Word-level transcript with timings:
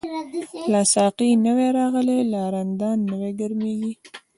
لاسا 0.71 1.05
قی 1.17 1.29
نوی 1.45 1.67
راغلی، 1.77 2.19
لا 2.31 2.43
رندان 2.53 2.97
نوی 3.09 3.31
ګرمیږی 3.39 3.93